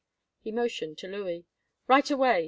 [0.39, 1.45] He motioned to Louis.
[1.87, 2.39] "Right away!"